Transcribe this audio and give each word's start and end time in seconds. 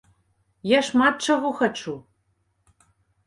Я 0.69 0.79
шмат 0.87 1.13
чаго 1.27 1.51
хачу! 1.59 1.93